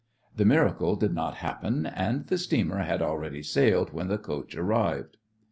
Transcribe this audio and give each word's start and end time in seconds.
The 0.35 0.45
miracle 0.45 0.95
did 0.95 1.13
not 1.13 1.35
happen, 1.35 1.85
and 1.85 2.25
the 2.25 2.39
steamer 2.39 2.79
had 2.79 3.03
already 3.03 3.43
sailed 3.43 3.93
when 3.93 4.07
the 4.07 4.17
coach 4.17 4.55
arrived. 4.55 5.17